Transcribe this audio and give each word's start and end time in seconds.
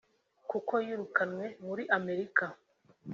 kuko 0.49 0.73
yirukanwe 0.85 1.45
muri 1.65 1.83
Amerika 1.97 2.45